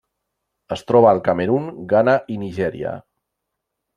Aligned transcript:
Es 0.75 0.81
troba 0.91 1.09
al 1.09 1.21
Camerun, 1.27 1.67
Ghana 1.93 2.17
i 2.37 2.39
Nigèria. 2.45 2.97